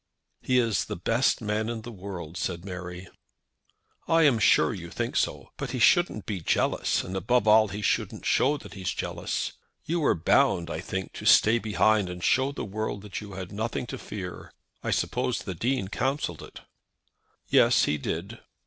[0.41, 3.07] "He is the best man in the world," said Mary.
[4.07, 5.51] "I am sure you think so.
[5.57, 9.53] But he shouldn't be jealous, and above all he shouldn't show that he's jealous.
[9.85, 13.51] You were bound, I think, to stay behind and show the world that you had
[13.51, 14.51] nothing to fear.
[14.81, 16.61] I suppose the Dean counselled it?"
[17.51, 18.39] "Yes; he did."